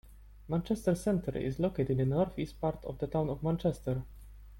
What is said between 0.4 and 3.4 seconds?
Manchester Center is located in the northeast part of the town